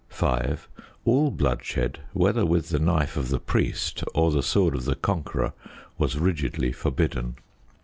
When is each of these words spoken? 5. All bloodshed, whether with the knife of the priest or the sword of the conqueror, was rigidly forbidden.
5. 0.09 0.67
All 1.05 1.29
bloodshed, 1.29 1.99
whether 2.11 2.43
with 2.43 2.69
the 2.69 2.79
knife 2.79 3.15
of 3.15 3.29
the 3.29 3.37
priest 3.39 4.03
or 4.15 4.31
the 4.31 4.41
sword 4.41 4.73
of 4.73 4.85
the 4.85 4.95
conqueror, 4.95 5.53
was 5.99 6.17
rigidly 6.17 6.71
forbidden. 6.71 7.35